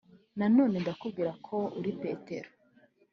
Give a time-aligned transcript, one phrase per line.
[0.37, 2.49] Nanone ndakubwira ko uri Petero